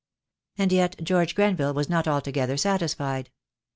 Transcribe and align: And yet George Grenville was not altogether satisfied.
And 0.57 0.71
yet 0.71 0.95
George 1.03 1.35
Grenville 1.35 1.75
was 1.75 1.87
not 1.87 2.07
altogether 2.07 2.57
satisfied. 2.57 3.29